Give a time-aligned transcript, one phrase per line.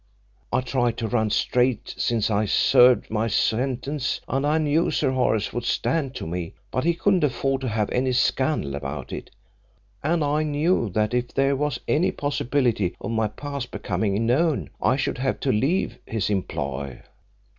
[0.51, 5.53] I'd tried to run straight since I served my sentence, and I knew Sir Horace
[5.53, 9.29] would stand to me, but he couldn't afford to have any scandal about it,
[10.01, 14.95] and I knew that if there was any possibility of my past becoming known I
[14.95, 17.01] should have to leave his employ.